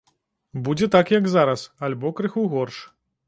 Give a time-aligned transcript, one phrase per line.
[0.67, 2.81] Будзе так, як зараз, альбо крыху горш.